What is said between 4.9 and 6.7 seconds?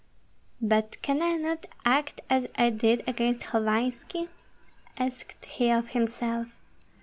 asked he of himself.